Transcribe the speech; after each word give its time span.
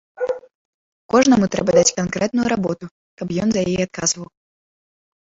Кожнаму 1.13 1.45
трэба 1.55 1.75
даць 1.77 1.93
канкрэтную 1.99 2.45
работу, 2.53 2.85
каб 3.23 3.27
ён 3.43 3.47
за 3.57 3.63
яе 3.73 3.79
адказваў. 3.87 4.25